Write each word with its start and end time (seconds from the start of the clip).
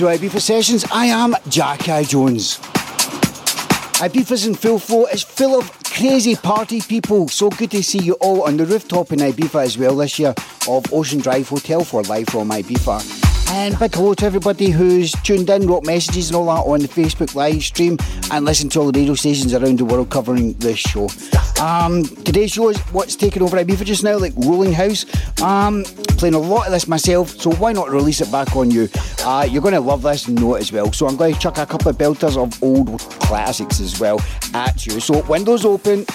to 0.00 0.06
Ibiza 0.06 0.40
Sessions. 0.40 0.86
I 0.90 1.06
am 1.06 1.36
Jackie 1.50 2.06
Jones. 2.06 2.56
Ibiza's 4.00 4.46
in 4.46 4.54
full 4.54 4.78
flow. 4.78 5.04
It's 5.04 5.22
full 5.22 5.58
of 5.60 5.70
crazy 5.84 6.36
party 6.36 6.80
people. 6.80 7.28
So 7.28 7.50
good 7.50 7.70
to 7.72 7.82
see 7.82 7.98
you 7.98 8.14
all 8.14 8.44
on 8.44 8.56
the 8.56 8.64
rooftop 8.64 9.12
in 9.12 9.18
Ibiza 9.18 9.62
as 9.62 9.76
well 9.76 9.94
this 9.96 10.18
year 10.18 10.34
of 10.66 10.90
Ocean 10.90 11.20
Drive 11.20 11.50
Hotel 11.50 11.84
for 11.84 12.02
live 12.04 12.28
from 12.28 12.48
Ibiza. 12.48 13.19
And 13.52 13.76
big 13.78 13.94
hello 13.94 14.14
to 14.14 14.24
everybody 14.24 14.70
who's 14.70 15.10
tuned 15.10 15.50
in, 15.50 15.66
wrote 15.66 15.84
messages 15.84 16.28
and 16.28 16.36
all 16.36 16.46
that 16.46 16.70
on 16.70 16.80
the 16.80 16.88
Facebook 16.88 17.34
live 17.34 17.62
stream, 17.64 17.98
and 18.30 18.44
listened 18.44 18.70
to 18.72 18.80
all 18.80 18.92
the 18.92 18.98
radio 18.98 19.14
stations 19.14 19.52
around 19.52 19.78
the 19.78 19.84
world 19.84 20.08
covering 20.08 20.52
this 20.54 20.78
show. 20.78 21.08
Um, 21.60 22.04
today's 22.04 22.52
show 22.52 22.68
is 22.68 22.78
what's 22.92 23.16
taking 23.16 23.42
over 23.42 23.56
Ibiza 23.56 23.84
just 23.84 24.04
now, 24.04 24.16
like 24.18 24.32
Rolling 24.36 24.72
House. 24.72 25.04
Um, 25.42 25.82
playing 26.16 26.34
a 26.34 26.38
lot 26.38 26.66
of 26.66 26.72
this 26.72 26.86
myself, 26.86 27.30
so 27.30 27.50
why 27.54 27.72
not 27.72 27.90
release 27.90 28.20
it 28.20 28.30
back 28.30 28.54
on 28.54 28.70
you? 28.70 28.88
Uh, 29.24 29.46
you're 29.50 29.62
going 29.62 29.74
to 29.74 29.80
love 29.80 30.02
this 30.02 30.28
note 30.28 30.56
as 30.56 30.70
well. 30.70 30.92
So 30.92 31.08
I'm 31.08 31.16
going 31.16 31.34
to 31.34 31.40
chuck 31.40 31.58
a 31.58 31.66
couple 31.66 31.88
of 31.90 31.98
belters 31.98 32.36
of 32.36 32.62
old 32.62 33.00
classics 33.00 33.80
as 33.80 33.98
well 33.98 34.20
at 34.54 34.86
you. 34.86 35.00
So 35.00 35.22
windows 35.26 35.64
open. 35.64 36.06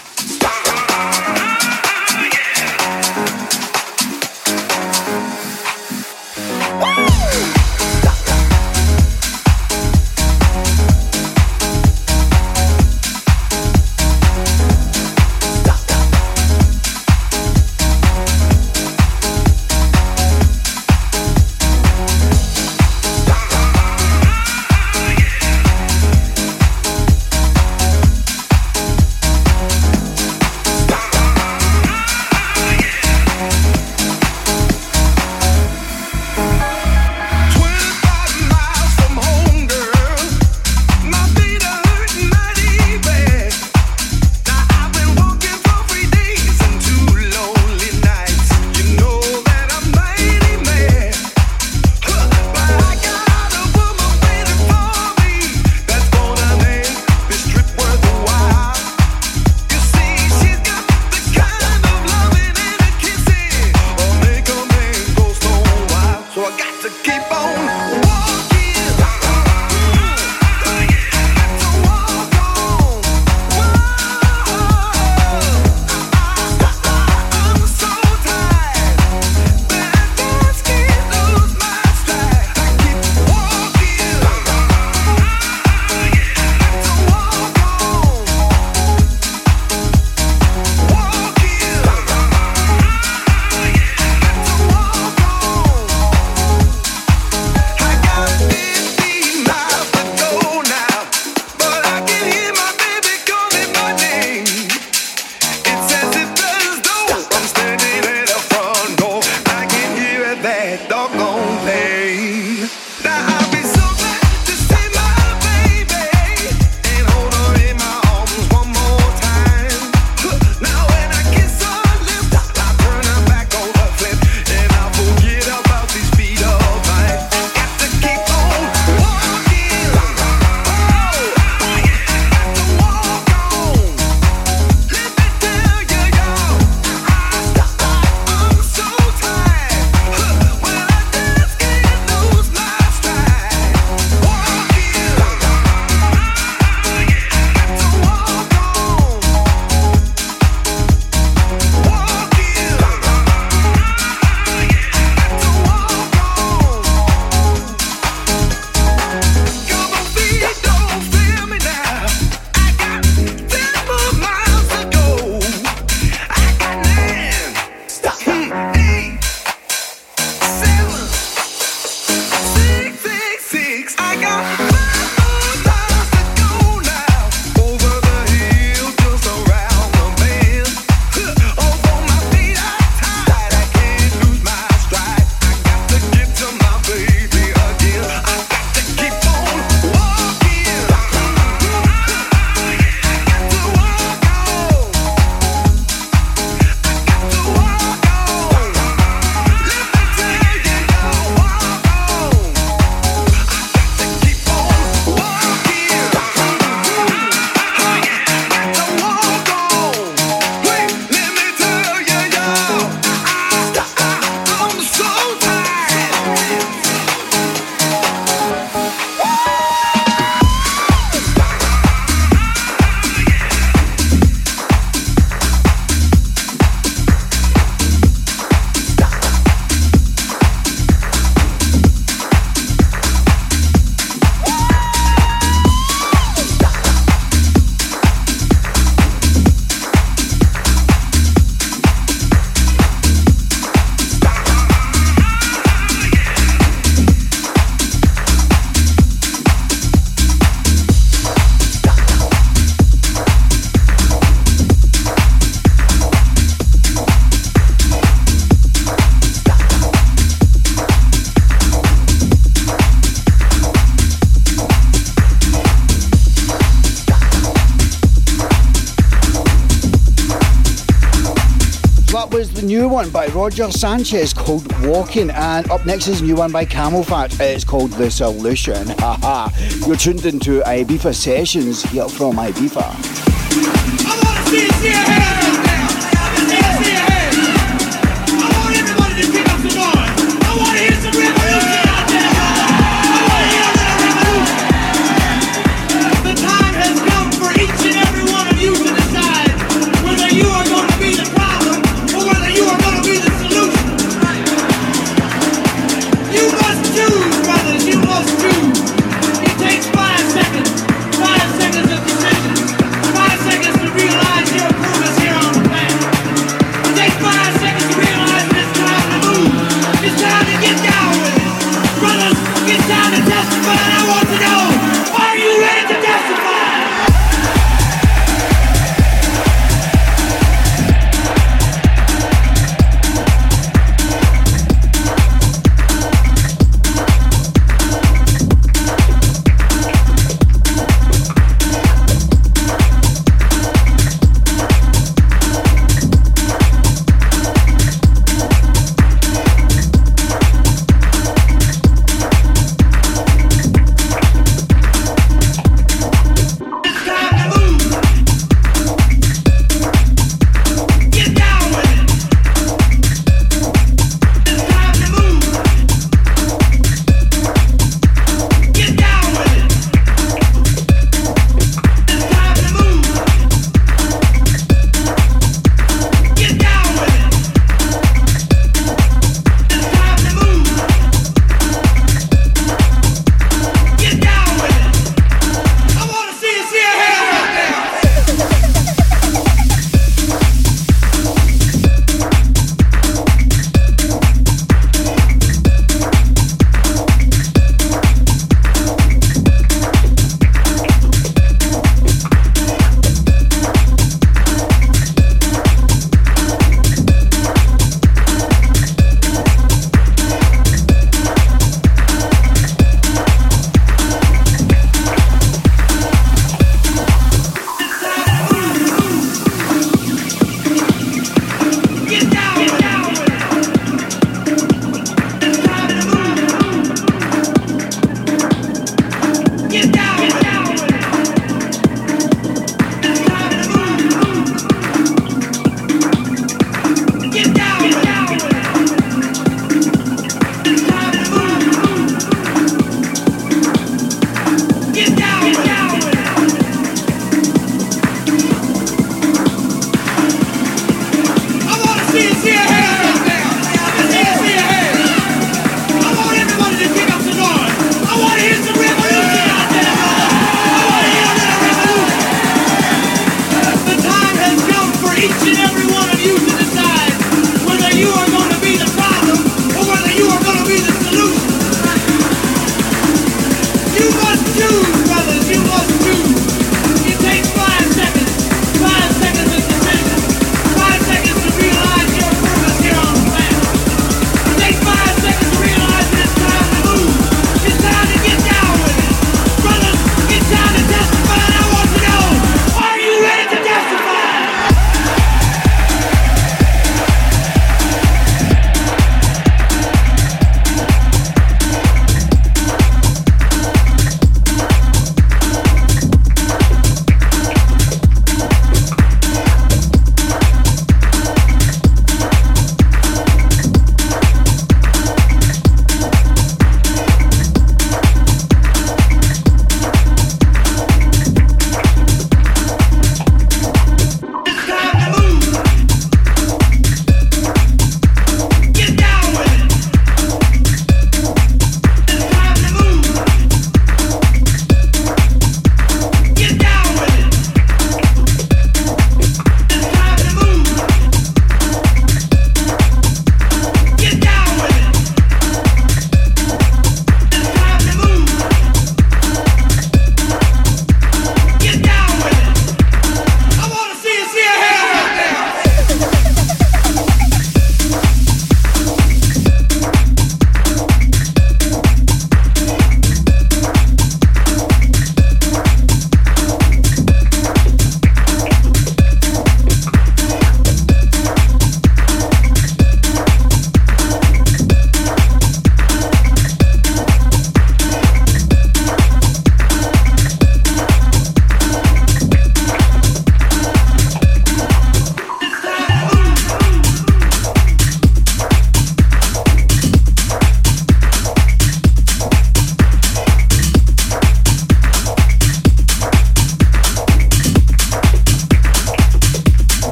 new 272.65 272.89
one 272.89 273.09
by 273.11 273.27
Roger 273.27 273.71
Sanchez 273.71 274.33
called 274.33 274.65
Walking, 274.85 275.29
and 275.29 275.69
up 275.69 275.85
next 275.85 276.07
is 276.07 276.21
a 276.21 276.23
new 276.23 276.35
one 276.35 276.51
by 276.51 276.65
CamelPhat. 276.65 277.39
It's 277.39 277.63
called 277.63 277.91
The 277.91 278.09
Solution. 278.09 278.87
Haha. 278.99 279.49
You're 279.85 279.95
tuned 279.95 280.25
into 280.25 280.61
Ibiza 280.61 281.13
Sessions 281.13 281.83
here 281.83 282.09
from 282.09 282.35
Ibiza. 282.37 282.95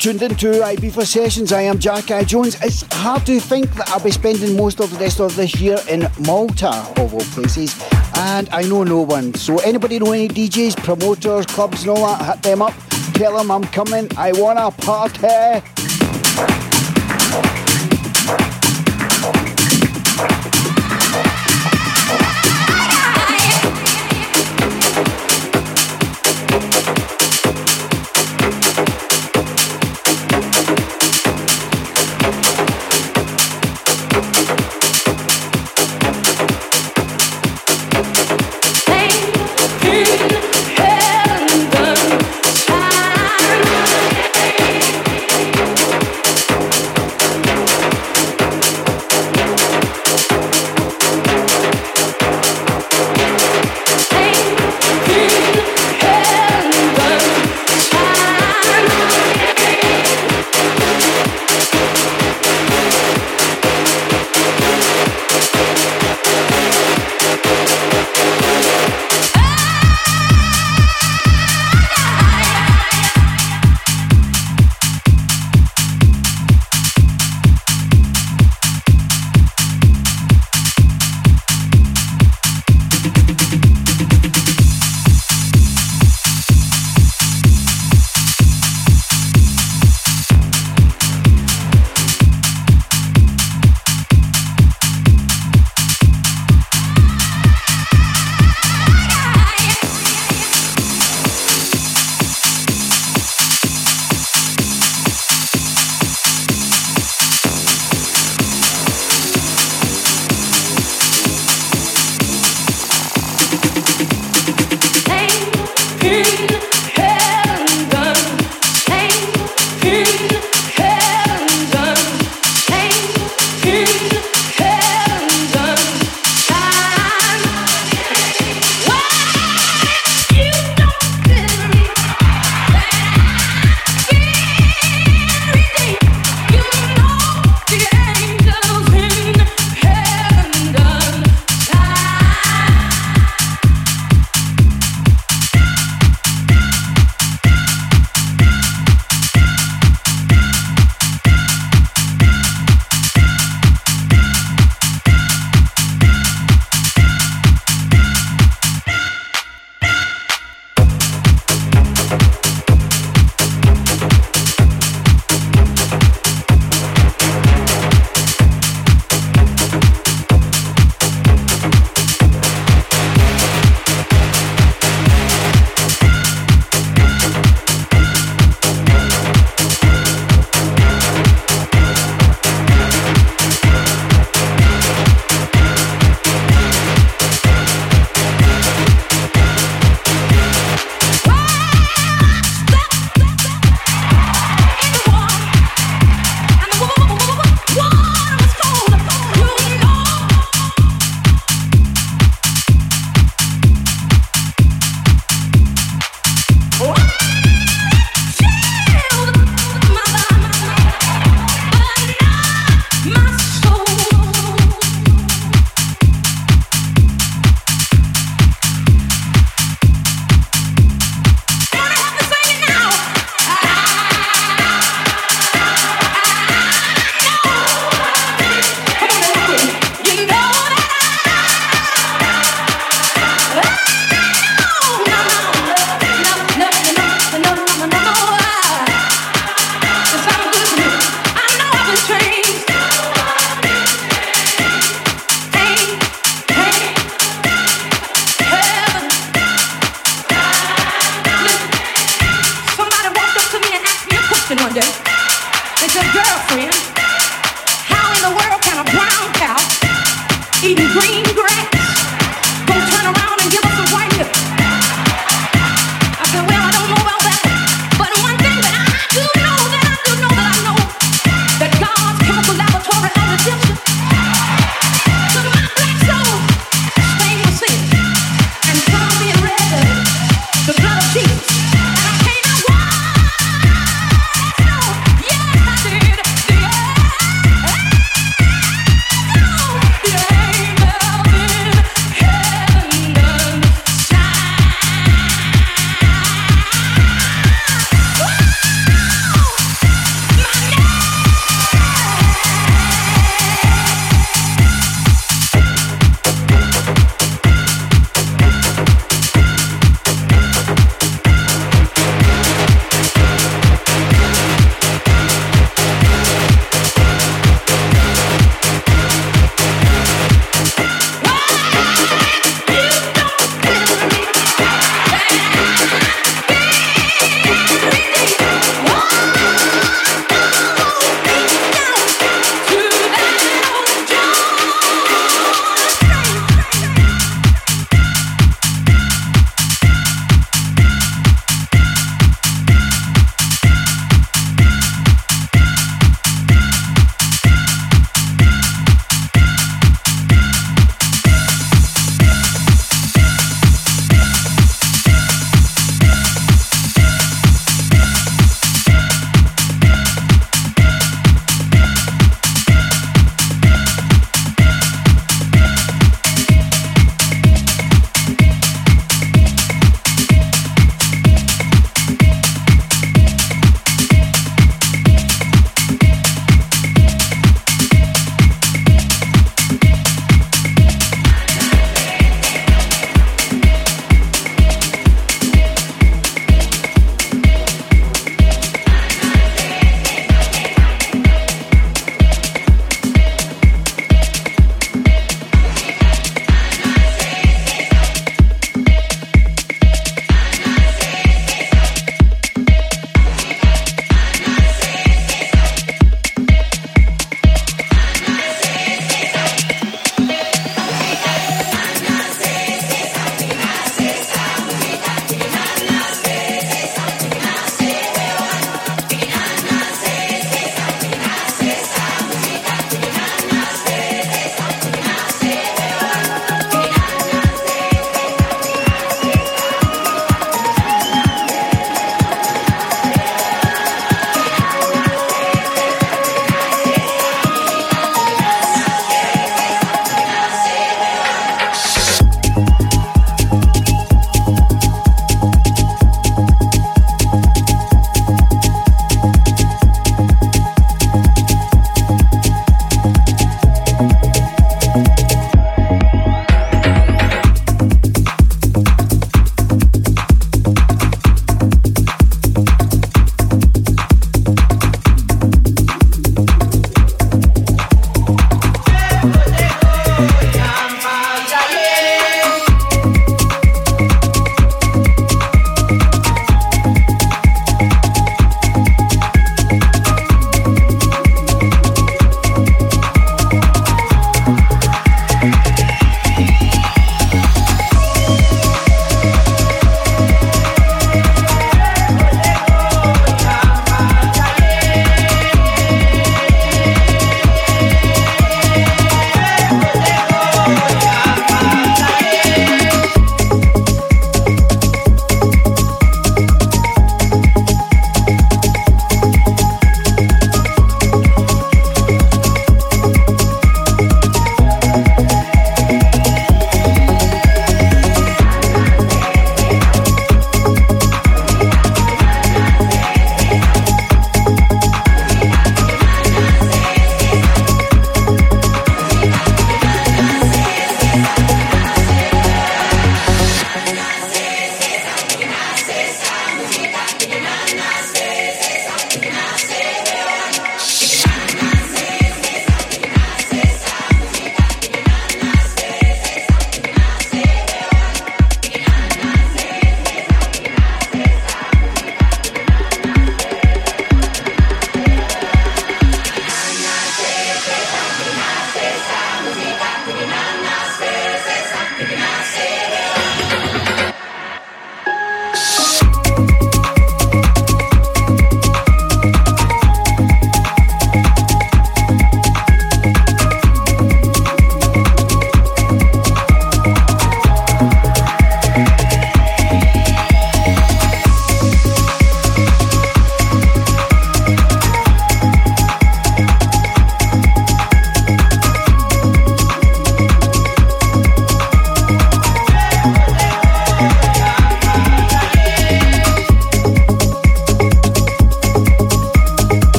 Tuned 0.00 0.22
into 0.22 0.46
Ibiza 0.46 1.04
Sessions. 1.04 1.52
I 1.52 1.60
am 1.60 1.78
Jackie 1.78 2.24
Jones. 2.24 2.56
It's 2.62 2.90
hard 2.90 3.26
to 3.26 3.38
think 3.38 3.70
that 3.74 3.90
I'll 3.90 4.02
be 4.02 4.10
spending 4.10 4.56
most 4.56 4.80
of 4.80 4.90
the 4.90 4.96
rest 4.96 5.20
of 5.20 5.36
this 5.36 5.60
year 5.60 5.76
in 5.90 6.08
Malta, 6.20 6.70
of 6.96 7.12
all 7.12 7.20
places, 7.20 7.78
and 8.16 8.48
I 8.48 8.62
know 8.62 8.82
no 8.82 9.02
one. 9.02 9.34
So, 9.34 9.58
anybody 9.58 9.98
know 9.98 10.12
any 10.12 10.26
DJs, 10.26 10.78
promoters, 10.78 11.44
clubs, 11.44 11.82
and 11.82 11.90
all 11.90 12.06
that, 12.06 12.24
hit 12.24 12.42
them 12.42 12.62
up. 12.62 12.72
Tell 13.12 13.36
them 13.36 13.50
I'm 13.50 13.64
coming. 13.64 14.08
I 14.16 14.32
want 14.32 14.58
a 14.58 14.70
party. 14.70 15.62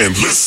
And 0.00 0.16
listen. 0.16 0.39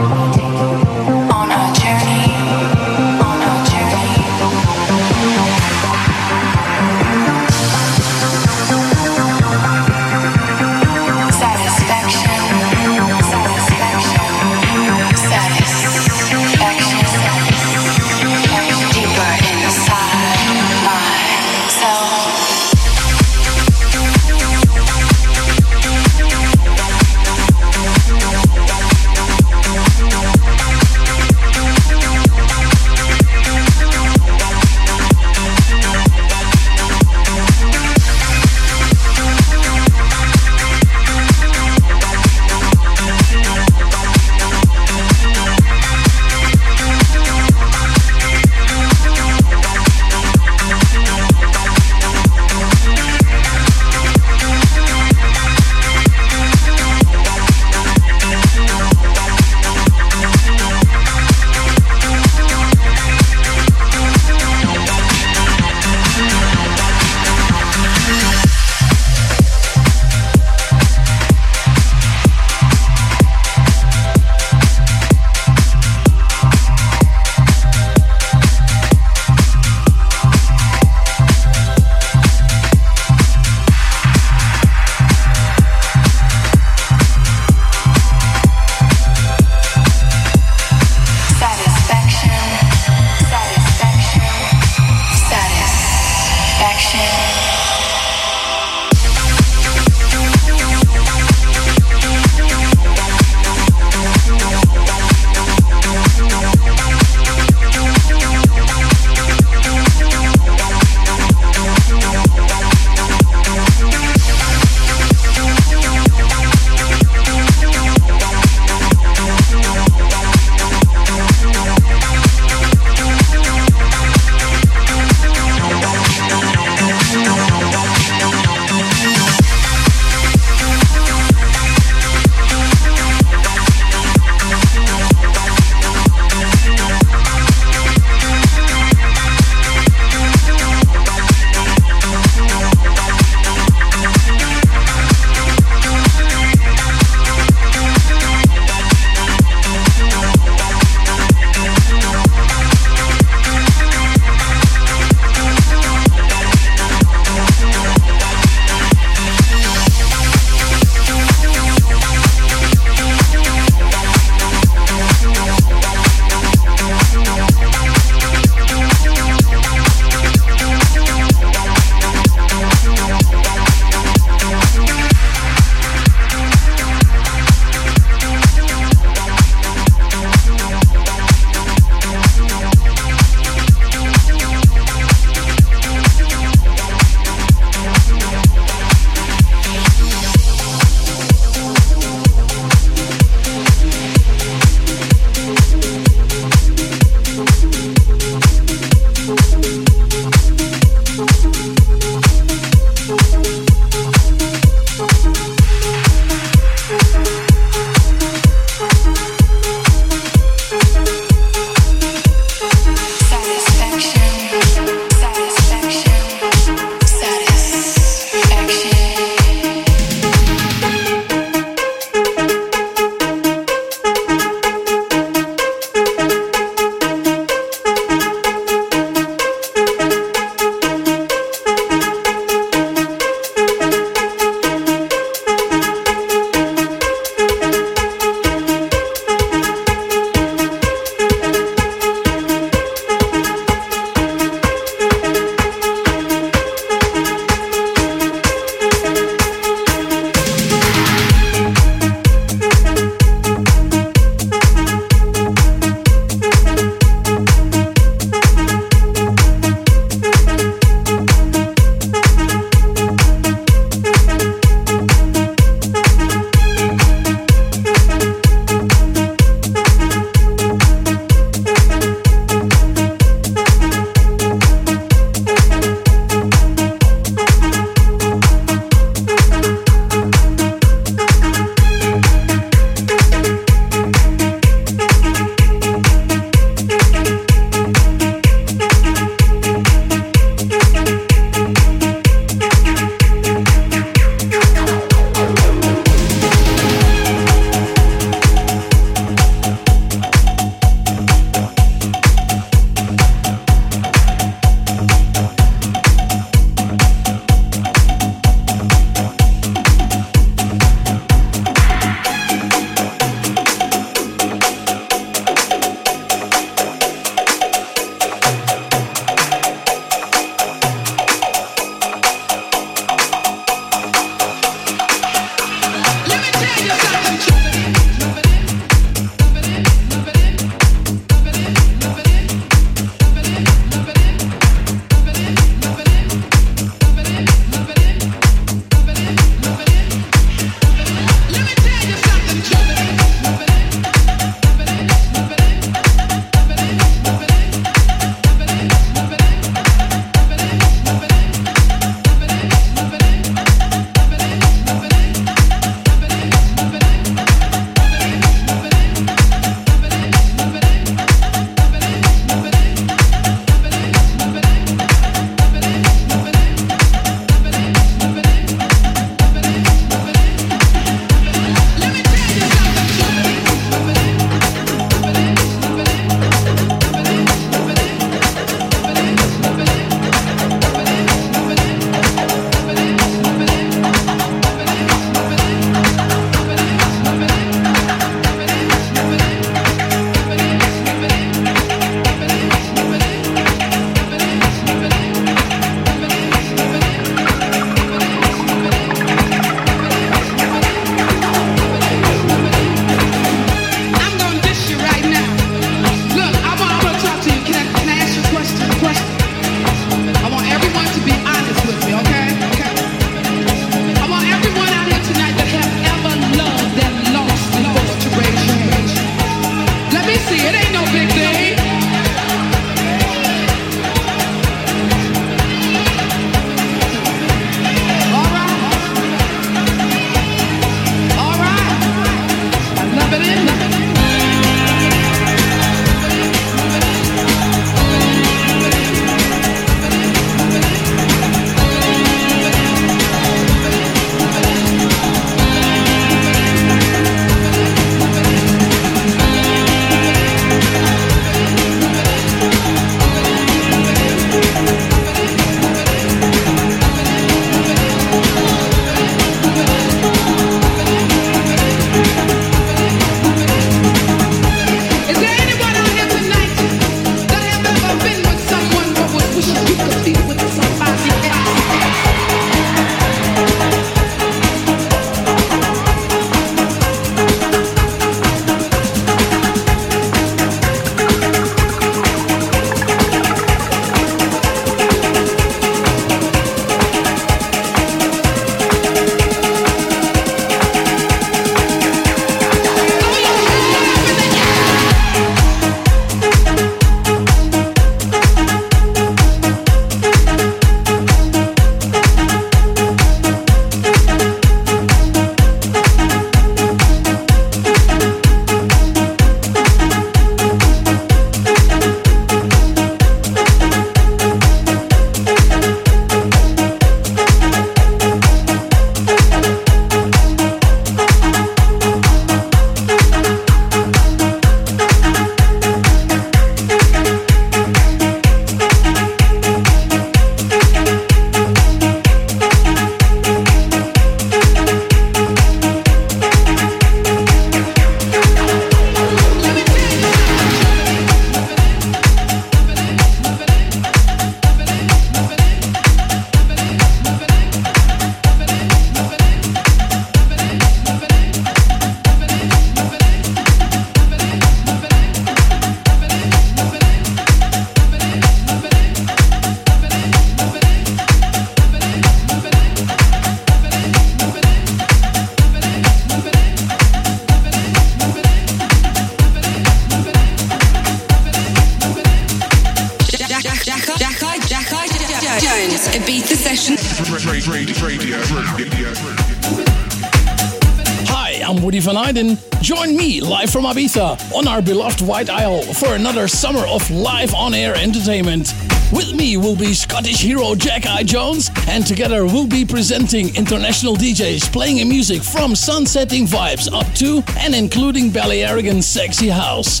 Our 584.80 584.86
beloved 584.86 585.20
White 585.20 585.50
Isle 585.50 585.82
for 585.82 586.14
another 586.14 586.48
summer 586.48 586.86
of 586.86 587.10
live 587.10 587.52
on 587.52 587.74
air 587.74 587.94
entertainment. 587.94 588.72
With 589.12 589.34
me 589.34 589.58
will 589.58 589.76
be 589.76 589.92
Scottish 589.92 590.40
hero 590.40 590.74
Jackie 590.74 591.22
Jones, 591.24 591.70
and 591.86 592.06
together 592.06 592.46
we'll 592.46 592.66
be 592.66 592.86
presenting 592.86 593.54
international 593.56 594.16
DJs 594.16 594.72
playing 594.72 595.06
music 595.06 595.42
from 595.42 595.76
sunsetting 595.76 596.46
vibes 596.46 596.90
up 596.90 597.06
to 597.16 597.42
and 597.58 597.74
including 597.74 598.30
Balearic 598.30 598.86
sexy 599.02 599.48
house. 599.48 600.00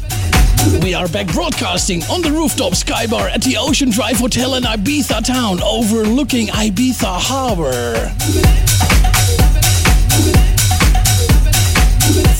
We 0.82 0.94
are 0.94 1.08
back 1.08 1.26
broadcasting 1.26 2.02
on 2.04 2.22
the 2.22 2.32
rooftop 2.32 2.74
sky 2.74 3.06
bar 3.06 3.28
at 3.28 3.42
the 3.42 3.58
Ocean 3.58 3.90
Drive 3.90 4.16
Hotel 4.16 4.54
in 4.54 4.62
Ibiza 4.62 5.22
town, 5.26 5.62
overlooking 5.62 6.46
Ibiza 6.46 7.20
Harbor. 7.20 8.69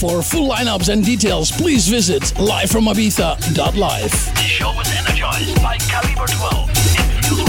For 0.01 0.23
full 0.23 0.49
lineups 0.49 0.91
and 0.91 1.05
details, 1.05 1.51
please 1.51 1.87
visit 1.87 2.23
livefromibiza.live. 2.23 4.35
The 4.35 4.41
show 4.41 4.73
was 4.73 4.91
energized 4.97 5.63
by 5.63 5.77
Caliber 5.77 6.27
12 6.27 6.69
and 6.71 7.27
Fuse 7.27 7.45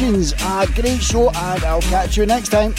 A 0.00 0.64
great 0.76 1.02
show, 1.02 1.28
and 1.28 1.64
I'll 1.64 1.80
catch 1.80 2.16
you 2.16 2.24
next 2.24 2.50
time. 2.50 2.72